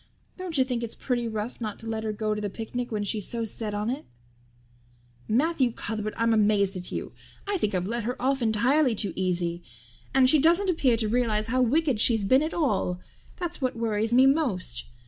[0.35, 3.03] Don't you think it's pretty rough not to let her go to the picnic when
[3.03, 4.03] she's so set on it?"
[5.27, 7.11] "Matthew Cuthbert, I'm amazed at you.
[7.47, 9.61] I think I've let her off entirely too easy.
[10.11, 12.99] And she doesn't appear to realize how wicked she's been at all
[13.35, 14.85] that's what worries me most.